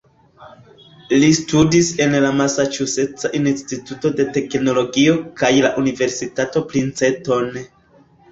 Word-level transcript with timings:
Li 1.23 1.27
studis 1.39 1.89
en 2.05 2.15
la 2.23 2.29
Masaĉuseca 2.37 3.31
Instituto 3.39 4.11
de 4.21 4.25
Teknologio 4.39 5.13
kaj 5.43 5.53
la 5.67 5.71
Universitato 5.83 6.65
Princeton. 6.73 7.55